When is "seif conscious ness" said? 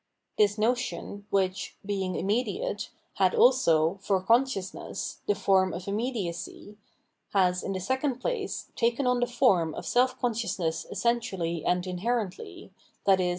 9.85-10.85